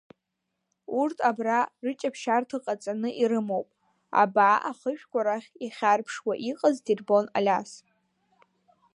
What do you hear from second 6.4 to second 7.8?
иҟаз дирбон Алиас.